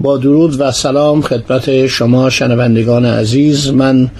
[0.00, 3.70] با درود و سلام خدمت شما شنوندگان عزیز.
[3.70, 4.10] من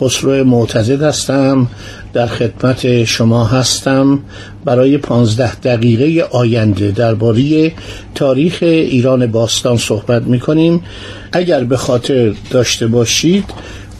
[0.00, 1.68] خسرو معتزد هستم
[2.12, 4.18] در خدمت شما هستم.
[4.64, 7.72] برای پانزده دقیقه آینده درباره
[8.14, 10.82] تاریخ ایران باستان صحبت می کنیم
[11.32, 13.44] اگر به خاطر داشته باشید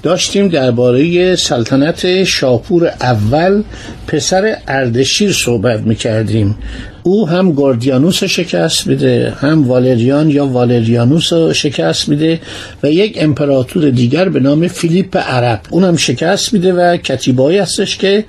[0.03, 3.63] داشتیم درباره سلطنت شاپور اول
[4.07, 6.59] پسر اردشیر صحبت می‌کردیم.
[7.07, 12.41] او هم گوردیانوس شکست میده هم والریان یا والریانوس شکست میده
[12.83, 15.61] و یک امپراتور دیگر به نام فیلیپ عرب.
[15.71, 18.25] اونم شکست میده و کتیبایی هستش که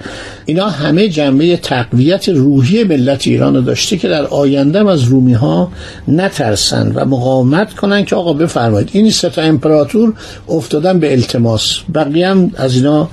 [0.45, 5.71] اینا همه جنبه تقویت روحی ملت ایران رو داشته که در آینده از رومی ها
[6.07, 8.89] نترسن و مقاومت کنن که آقا بفرمایید.
[8.93, 10.13] این سه تا امپراتور
[10.49, 11.77] افتادن به التماس.
[11.95, 13.09] بقیه هم از اینا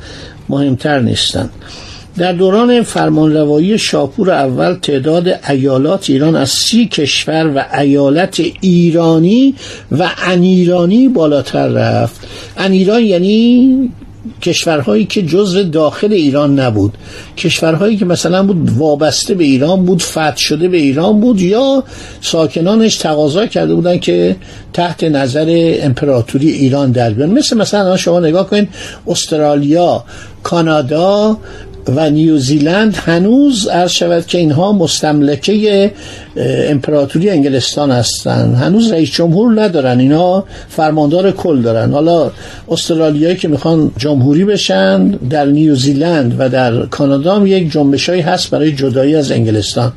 [0.48, 1.50] مهمتر نیستن.
[2.16, 9.54] در دوران فرمانروایی شاپور اول تعداد ایالات ایران از سی کشور و ایالت ایرانی
[9.92, 12.20] و انیرانی بالاتر رفت.
[12.56, 13.90] انیران یعنی
[14.42, 16.92] کشورهایی که جزء داخل ایران نبود.
[17.36, 21.84] کشورهایی که مثلا بود وابسته به ایران بود فتح شده به ایران بود یا
[22.20, 24.36] ساکنانش تقاضا کرده بودن که
[24.72, 27.30] تحت نظر امپراتوری ایران در بیان.
[27.30, 28.68] مثل مثلا شما نگاه کنید
[29.06, 30.04] استرالیا
[30.42, 31.38] کانادا
[31.88, 35.92] و نیوزیلند هنوز عرض شود که اینها مستملکه
[36.36, 40.00] امپراتوری انگلستان هستند هنوز رئیس جمهور ندارن.
[40.00, 41.92] اینا فرماندار کل دارن.
[41.92, 42.30] حالا
[42.68, 48.72] استرالیایی که می‌خوان جمهوری بشن در نیوزیلند و در کانادا هم یک جنبشایی هست برای
[48.72, 49.92] جدایی از انگلستان.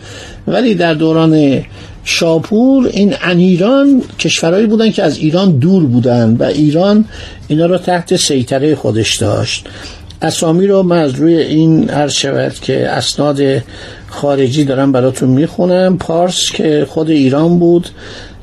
[0.47, 1.63] ولی در دوران
[2.03, 7.05] شاپور این انیران کشورهایی بودن که از ایران دور بودن و ایران
[7.47, 9.67] اینا رو تحت سیطره خودش داشت.
[10.21, 13.39] اسامی رو من از روی این عرض شود که اسناد
[14.07, 15.97] خارجی دارم براتون می‌خونم.
[15.97, 17.89] پارس که خود ایران بود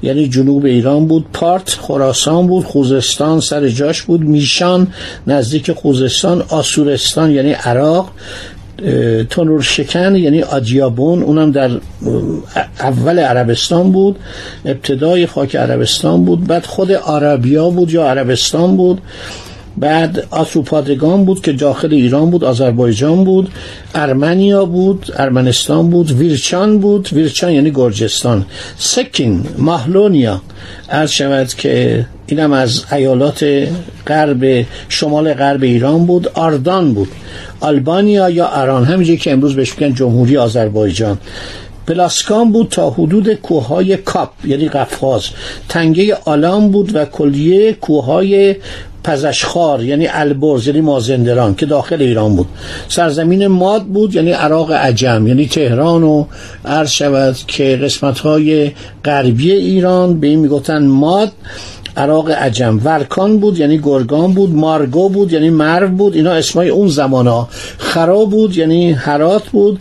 [0.02, 1.26] یعنی جنوب ایران بود.
[1.32, 4.20] پارت خراسان بود خوزستان سر جاش بود.
[4.20, 4.86] میشان
[5.26, 8.10] نزدیک خوزستان آسورستان یعنی عراق.
[9.30, 11.70] تنور شکن یعنی آدیابون اونم در
[12.80, 14.16] اول عربستان بود.
[14.64, 16.46] ابتدای خاک عربستان بود.
[16.46, 19.00] بعد خود عربیا بود یا عربستان بود.
[19.78, 23.48] بعد آسوپادگان بود که داخل ایران بود آذربایجان بود
[23.94, 27.08] ارمنیا بود ارمنستان بود ویرچان بود.
[27.12, 28.46] ویرچان یعنی گرجستان.
[28.78, 30.42] سکین ماهلونیا.
[30.90, 33.68] عرض شود که اینم از ایالات
[34.06, 36.28] غرب شمال غرب ایران بود.
[36.34, 37.08] آردان بود.
[37.60, 41.18] آلبانیا یا اران همینجایی که امروز بهش میگن جمهوری آذربایجان.
[41.86, 45.22] پلاسکان بود تا حدود کوههای کاپ یعنی قفقاز.
[45.68, 48.56] تنگه آلام بود و کلیه کوههای
[49.04, 52.46] پزشخار یعنی البرز یعنی مازندران که داخل ایران بود.
[52.88, 56.24] سرزمین ماد بود یعنی عراق عجم یعنی تهران و
[56.64, 58.72] عرض شود که قسمت های
[59.04, 61.32] غربی ایران به این می‌گفتن ماد
[61.96, 62.80] عراق عجم.
[62.84, 67.48] ورکان بود یعنی گرگان بود مارگو بود یعنی مرو بود اینا اسمای اون زمان ها
[67.78, 69.80] خراب بود یعنی هرات بود.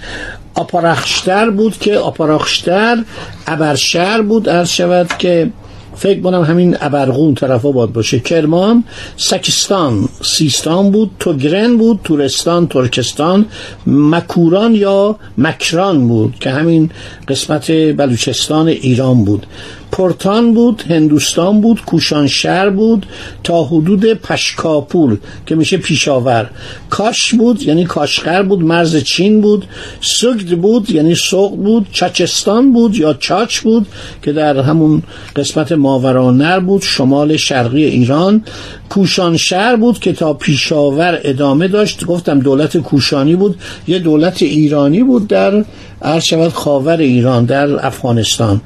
[0.55, 3.03] آپارخشتر بود که آپارخشتر
[3.47, 5.49] ابرشهر بود عرض شود که
[5.95, 8.19] فکر کنم همین ابرغون طرفا باد باشه.
[8.19, 8.83] کرمان
[9.17, 13.45] سکستان سیستان بود توگرن بود تورستان ترکستان
[13.87, 16.91] مکوران یا مکران بود که همین
[17.27, 19.45] قسمت بلوچستان ایران بود.
[19.93, 23.05] پرتان بود هندوستان بود کوشانشهر بود
[23.43, 26.49] تا حدود پشکاپور که میشه پیشاور.
[26.89, 29.65] کاش بود یعنی کاشقر بود مرز چین بود.
[30.01, 31.87] سگد بود یعنی سوق بود.
[31.91, 33.87] چچستان بود یا چاچ بود
[34.23, 35.03] که در همون
[35.35, 38.43] قسمت ماورانر بود شمال شرقی ایران.
[38.89, 42.05] کوشانشهر بود که تا پیشاور ادامه داشت.
[42.05, 45.65] گفتم دولت کوشانی بود یه دولت ایرانی بود در
[46.01, 48.61] عرض خاور ایران در افغانستان.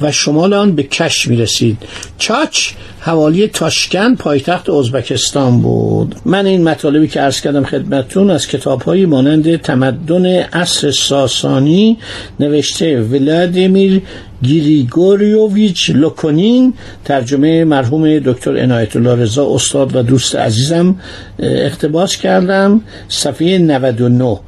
[0.00, 1.78] و شمال آن به کش می رسید
[2.18, 2.70] چاچ
[3.00, 6.14] حوالی تاشکن پایتخت ازبکستان بود.
[6.24, 11.98] من این مطالبی که عرض کردم خدمتتون از کتاب های مانند تمدن عصر ساسانی
[12.40, 14.02] نوشته ولادیمیر
[14.42, 16.72] گریگوریوویچ لوکونین
[17.04, 20.96] ترجمه مرحوم دکتر عنایت الله رضا استاد و دوست عزیزم
[21.38, 22.80] اقتباس کردم.
[23.08, 24.38] صفحه 99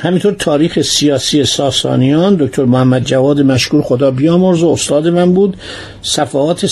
[0.00, 5.56] همینطور تاریخ سیاسی ساسانیان دکتر محمد جواد مشکور خدا بیامرز و استاد من بود.
[6.02, 6.66] صفحات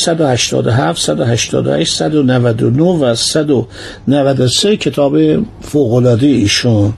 [0.54, 5.18] 187 188 199 و 193 کتاب
[5.60, 6.94] فوق‌العاده ایشون.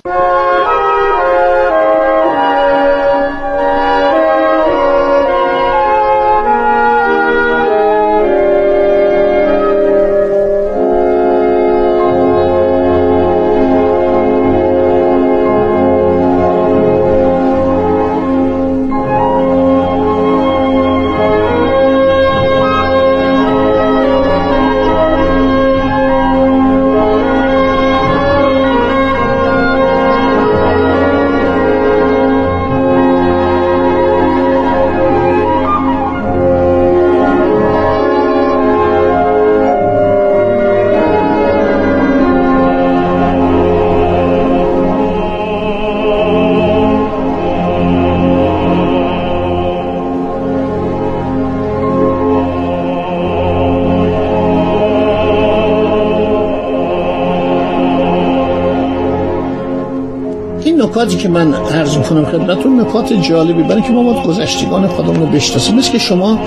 [60.96, 65.26] نکاتی که من عرض می‌کنم خدمتتون نکات جالبی برای که ما باید گذشتگان خودمون رو
[65.26, 65.74] بشناسیم.
[65.74, 66.38] مثل که شما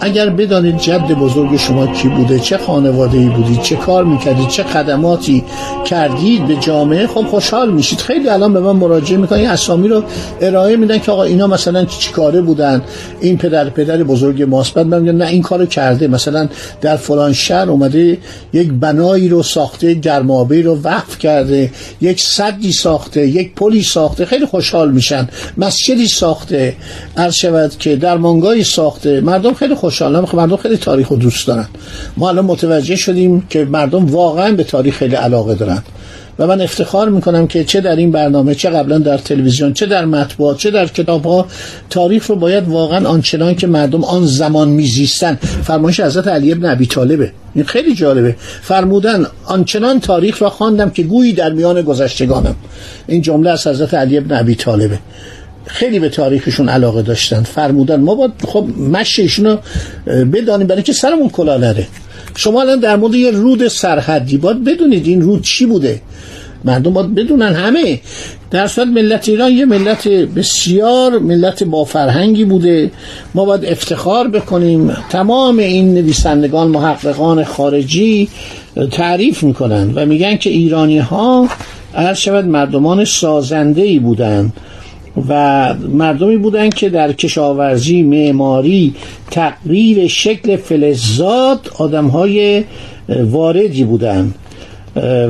[0.00, 4.62] اگر بدانید جد بزرگ شما کی بوده چه خانواده ای بودید چه کار می‌کردید چه
[4.62, 5.44] خدماتی
[5.84, 7.98] کردید به جامعه خب خوشحال میشید.
[7.98, 10.04] خیلی الان به من مراجعه می‌کنن این اسامی رو
[10.40, 12.82] ارائه میدن که آقا اینا مثلا چی کاره بودن
[13.20, 14.74] این پدر پدر بزرگ ماست.
[14.74, 16.08] بعد من نه این کارو کرده.
[16.08, 16.48] مثلا
[16.80, 18.18] در فلان شهر اومده
[18.52, 21.70] یک بنایی رو ساخته گرمابه رو وقف کرده
[22.00, 24.24] یک صدی ساخته یک پلی ساخته.
[24.24, 25.28] خیلی خوشحال میشن.
[25.56, 26.76] مسجدی ساخته.
[27.16, 29.20] عرض شود که درمانگاهی ساخته.
[29.20, 30.26] مردم خیلی خوشحالم.
[30.26, 31.66] خب مردم خیلی تاریخ رو دوست دارن.
[32.16, 35.82] ما الان متوجه شدیم که مردم واقعا به تاریخ خیلی علاقه دارن.
[36.38, 40.04] و من افتخار می‌کنم که چه در این برنامه چه قبلا در تلویزیون چه در
[40.04, 41.46] مطبوعات چه در کتاب ها
[41.90, 45.34] تاریخ رو باید واقعا آنچنان که مردم آن زمان میزیستن.
[45.64, 47.32] فرمایش حضرت علی ابن ابی طالبه.
[47.54, 48.36] این خیلی جالبه.
[48.62, 52.54] فرمودن آنچنان تاریخ را خواندم که گویی در میان گذشتگانم.
[53.06, 54.98] این جمله از حضرت علی ابن ابی طالبه.
[55.66, 58.00] خیلی به تاریخشون علاقه داشتن فرمودن.
[58.00, 59.58] ما باید خب مشه ایشون رو
[60.24, 61.86] بدانیم برای که سرمون کلا نره
[62.36, 66.00] شما الان در مورد یه رود سرحدی باید بدونید این رود چی بوده.
[66.64, 68.00] مردم باید بدونن همه.
[68.50, 72.90] در صورت ملت ایران یه ملت بسیار ملت با فرهنگی بوده.
[73.34, 74.96] ما باید افتخار بکنیم.
[75.10, 78.28] تمام این نویسندگان محققان خارجی
[78.90, 81.48] تعریف می‌کنن و میگن که ایرانی ها
[81.94, 84.52] هر شود مردمان سازنده ای بودن.
[85.28, 88.94] و مردمی بودند که در کشاورزی معماری
[89.30, 92.64] تقریر شکل فلزات آدم های
[93.08, 94.34] واردی بودند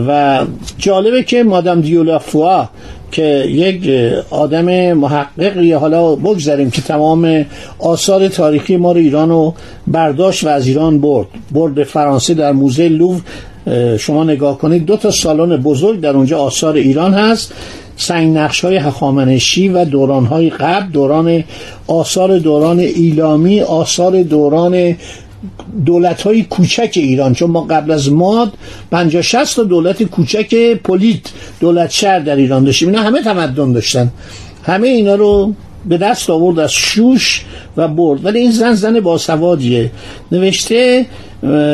[0.09, 0.45] و
[0.79, 2.69] جالبه که مادام دیولافوا
[3.13, 3.91] که یک
[4.31, 7.47] آدم محققی حالا بگذاریم که تمام
[7.79, 9.55] آثار تاریخی ما رو ایران رو
[9.87, 11.27] برداشت و از ایران برد.
[11.53, 13.21] برد فرانسه در موزه لوور.
[13.99, 17.53] شما نگاه کنید دو تا سالن بزرگ در اونجا آثار ایران هست.
[17.97, 21.45] سنگ نقش های هخامنشی و دوران های قبل دوران
[21.87, 24.97] آثار دوران ایلامی آثار دوران
[25.87, 27.35] دولت های کوچک ایران.
[27.35, 28.53] چون ما قبل از ماد
[28.91, 31.21] 50 60 تا دولت کوچک پلیت
[31.61, 32.89] دولت شهر در ایران داشتیم.
[32.89, 34.13] اینا همه تمدن داشتن.
[34.63, 35.55] همه اینا رو
[35.87, 37.45] به دست آورد از شوش
[37.77, 38.25] و برد.
[38.25, 39.91] ولی این زن زن باسوادیه.
[40.33, 41.07] نوشته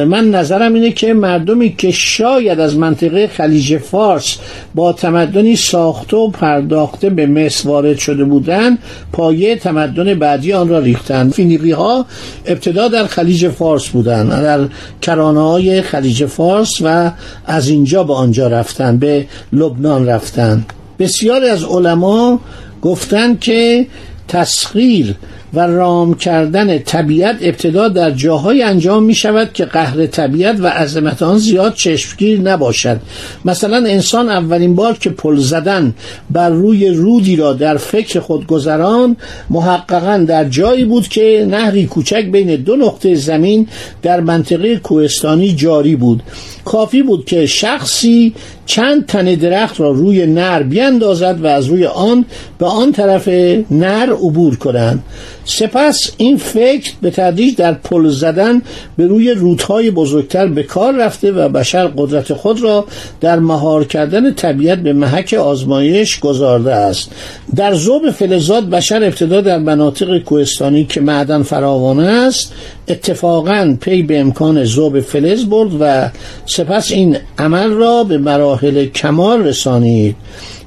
[0.09, 4.37] من نظرم اینه که مردمی که شاید از منطقه خلیج فارس
[4.75, 8.79] با تمدنی ساخته و پرداخته به مصر وارد شده بودند
[9.13, 11.33] پایه تمدن بعدی آن را ریختند.
[11.33, 12.07] فینیقی ها
[12.47, 14.61] ابتدا در خلیج فارس بودند در
[15.03, 17.13] کرانه های خلیج فارس و
[17.47, 20.65] از اینجا به آنجا رفتن به لبنان رفتن
[20.99, 22.41] بسیاری از علما
[22.83, 23.87] گفتند که
[24.29, 25.15] تسخیر
[25.55, 31.23] و رام کردن طبیعت ابتدا در جاهای انجام می شود که قهر طبیعت و عظمت
[31.23, 33.01] آن زیاد چشمگیر نباشد.
[33.45, 35.95] مثلا انسان اولین بار که پل زدن
[36.31, 39.17] بر روی رودی را در فکر خود گذران
[39.51, 43.69] محققا در جایی بود که نهری کوچک بین دو نقطه زمین
[44.03, 46.23] در منطقه کوهستانی جاری بود.
[46.65, 48.35] کافی بود که شخصی
[48.71, 52.25] چند تن درخت را روی نر بیندازد و از روی آن
[52.59, 53.29] به آن طرف
[53.71, 55.03] نر عبور کنند.
[55.45, 58.63] سپس این فکر به تدریج در پل زدن
[58.97, 62.85] به روی رودهای بزرگتر به کار رفته و بشر قدرت خود را
[63.21, 67.11] در مهار کردن طبیعت به محک آزمایش گذارده است.
[67.57, 72.53] در زوب فلزات بشر ابتدا در مناطق کوهستانی که معدن فراوانه است
[72.91, 76.11] اتفاقا پی به امکان زوب فلز برد و
[76.47, 80.17] سپس این عمل را به مراحل کمال رسانید.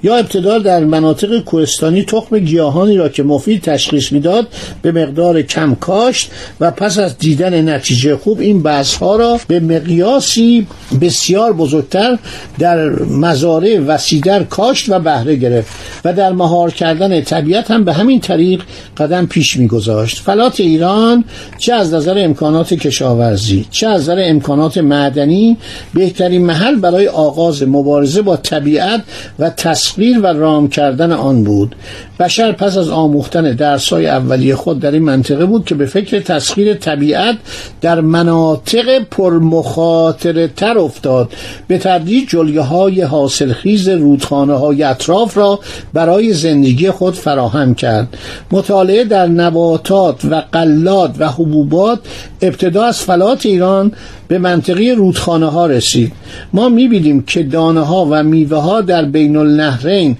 [0.03, 4.48] یا ابتدا در مناطق کوهستانی تخم گیاهانی را که مفید تشخیص می‌داد
[4.82, 8.63] به مقدار کم کاشت و پس از دیدن نتیجه خوب این
[9.00, 10.68] ها را به مقیاسی
[11.01, 12.18] بسیار بزرگتر
[12.60, 15.72] در مزارع وسیدر کاشت و بهره گرفت
[16.06, 18.62] و در مهار کردن طبیعت هم به همین طریق
[18.98, 20.20] قدم پیش میگذاشت.
[20.20, 21.24] فلات ایران
[21.58, 23.65] چه از نظر امکانات کشاورزی.
[23.72, 25.58] چه از نظر امکانات معدنی؟
[25.93, 29.01] بهترین محل برای آغاز مبارزه با طبیعت
[29.39, 31.75] و تصویر و رام کردن آن بود.
[32.20, 36.74] بشر پس از آموختن درسای اولیه خود در این منطقه بود که به فکر تسخیر
[36.74, 37.38] طبیعت
[37.82, 41.29] در مناطق پرمخاطره تر افتاد.
[41.67, 45.60] به تدریج جلیه های حاصلخیز رودخانه های اطراف را
[45.93, 48.17] برای زندگی خود فراهم کرد.
[48.51, 52.00] مطالعه در نباتات و قلات و حبوبات
[52.41, 53.91] ابتدا از فلات ایران
[54.27, 56.12] به منطقه رودخانه ها رسید.
[56.53, 60.17] ما می‌بینیم که دانه ها و میوه ها در بین النهرین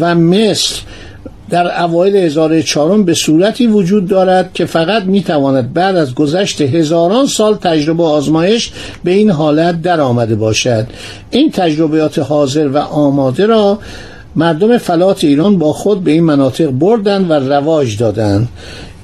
[0.00, 0.80] و مصر
[1.50, 7.26] در اوایل هزار چهارم به صورتی وجود دارد که فقط می‌تواند بعد از گذشت هزاران
[7.26, 8.70] سال تجربه آزمایش
[9.04, 10.86] به این حالت در آمده باشد.
[11.30, 13.78] این تجربیات حاضر و آماده را
[14.36, 18.48] مردم فلات ایران با خود به این مناطق بردند و رواج دادند.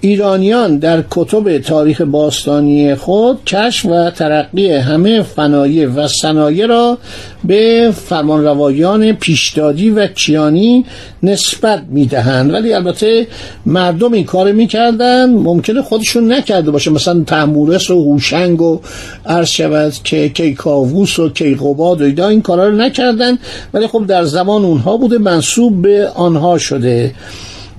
[0.01, 6.99] ایرانیان در کتب تاریخ باستانی خود کشف و ترقی همه فنایه و صنایع را
[7.45, 10.85] به فرمانروایان پیشدادی و کیانی
[11.23, 12.53] نسبت می‌دهند.
[12.53, 13.27] ولی البته
[13.67, 16.91] مردم این کار می‌کردن ممکنه خودشون نکرده باشه.
[16.91, 18.81] مثلا تحمورس و هوشنگ و
[19.27, 23.39] عرض شود که کیکاووس و کیقوباد و ایدا این کارا رو نکردن.
[23.75, 27.15] ولی خب در زمان اونها بوده منصوب به آنها شده.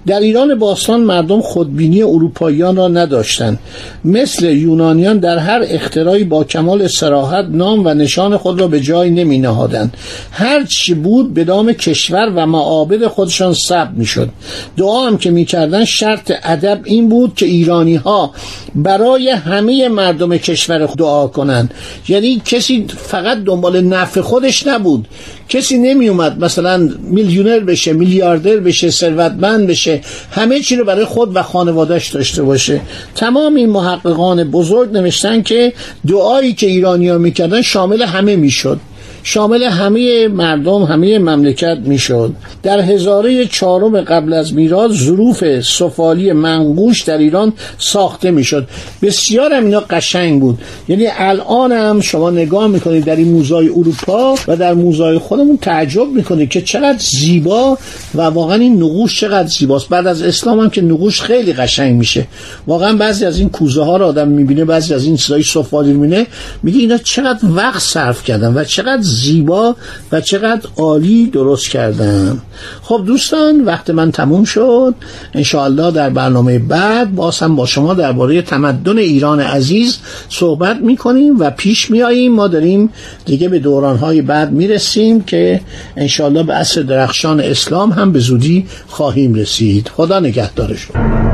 [0.07, 3.59] در ایران باستان مردم خودبینی اروپاییان را نداشتند.
[4.05, 9.09] مثل یونانیان در هر اختراعی با کمال سراحت نام و نشان خود را به جای
[9.09, 9.97] نمی نهادند
[10.31, 14.29] هر چی بود به نام کشور و معابد خودشان ثبت می‌شد.
[14.77, 18.31] دعا هم که می‌کردن شرط ادب این بود که ایرانی ها
[18.75, 21.73] برای همه مردم کشور دعا کنند.
[22.07, 25.07] یعنی کسی فقط دنبال نفع خودش نبود.
[25.51, 31.35] کسی نمی اومد مثلا میلیونر بشه میلیاردر بشه ثروتمند بشه همه چی رو برای خود
[31.35, 32.81] و خانوادهش داشته باشه.
[33.15, 35.73] تمام این محققان بزرگ نوشتن که
[36.07, 38.79] دعایی که ایرانیا می‌کردن شامل همه می‌شد.
[39.23, 42.33] شامل همه مردم همه مملکت می‌شد.
[42.63, 48.67] در هزاره چهارم قبل از میلاد ظروف سفالی منقوش در ایران ساخته می‌شد.
[49.01, 50.59] بسیار هم اینا قشنگ بود.
[50.87, 56.07] یعنی الان هم شما نگاه می‌کنید در این موزای اروپا و در موزای خودمون تعجب
[56.07, 57.77] می‌کنید که چقدر زیبا
[58.15, 59.89] و واقعا این نقوش چقدر زیباست.
[59.89, 62.27] بعد از اسلام هم که نقوش خیلی قشنگ میشه.
[62.67, 66.27] واقعا بعضی از این کوزه ها رو آدم می‌بینه بعضی از این چیزای سفالی می‌بینه.
[66.63, 69.75] میگه اینا چقدر وقت صرف کردن و چقدر زیبا
[70.11, 72.41] و چقدر عالی درست کردن.
[72.81, 74.95] خب دوستان وقت من تموم شد.
[75.33, 79.97] انشاءالله در برنامه بعد باز با شما درباره تمدن ایران عزیز
[80.29, 82.89] صحبت می‌کنیم و پیش میاییم ما داریم
[83.25, 85.61] دیگه به دورانهای بعد می‌رسیم که
[85.97, 89.91] انشاءالله به اصر درخشان اسلام هم به زودی خواهیم رسید.
[89.95, 91.30] خدا نگهدارشون.